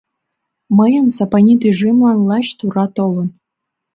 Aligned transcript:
Мыйын 0.77 1.07
Сапани 1.15 1.55
тӱжемлан 1.61 2.17
лач 2.29 2.47
тура 2.57 2.85
толын. 2.95 3.29